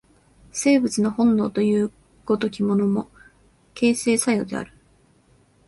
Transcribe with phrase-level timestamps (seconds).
[0.51, 1.91] 生物の本能という
[2.25, 3.07] 如きものも、
[3.75, 4.71] 形成作用である。